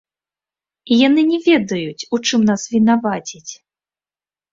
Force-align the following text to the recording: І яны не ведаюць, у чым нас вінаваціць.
І 0.93 0.95
яны 1.07 1.21
не 1.31 1.37
ведаюць, 1.47 2.07
у 2.17 2.21
чым 2.27 2.41
нас 2.51 2.61
вінаваціць. 2.73 3.51